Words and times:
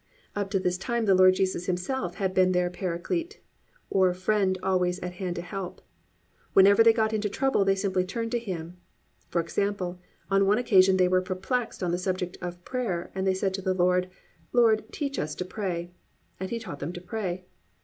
Up 0.35 0.49
to 0.49 0.59
this 0.59 0.79
time 0.79 1.05
the 1.05 1.13
Lord 1.13 1.35
Jesus 1.35 1.67
Himself 1.67 2.15
had 2.15 2.33
been 2.33 2.53
their 2.53 2.71
Paraclete, 2.71 3.39
or 3.91 4.11
friend 4.15 4.57
always 4.63 4.97
at 5.01 5.13
hand 5.21 5.35
to 5.35 5.43
help. 5.43 5.79
Whenever 6.53 6.81
they 6.81 6.91
got 6.91 7.13
into 7.13 7.27
any 7.27 7.31
trouble 7.33 7.63
they 7.63 7.75
simply 7.75 8.03
turned 8.03 8.31
to 8.31 8.39
Him. 8.39 8.77
For 9.29 9.39
example, 9.39 9.99
on 10.31 10.47
one 10.47 10.57
occasion 10.57 10.97
they 10.97 11.07
were 11.07 11.21
perplexed 11.21 11.83
on 11.83 11.91
the 11.91 11.99
subject 11.99 12.35
of 12.41 12.65
prayer 12.65 13.11
and 13.13 13.27
they 13.27 13.35
said 13.35 13.53
to 13.53 13.61
the 13.61 13.75
Lord, 13.75 14.09
"Lord 14.51 14.91
teach 14.91 15.19
us 15.19 15.35
to 15.35 15.45
pray." 15.45 15.91
And 16.39 16.49
He 16.49 16.57
taught 16.57 16.79
them 16.79 16.93
to 16.93 17.01
pray. 17.01 17.45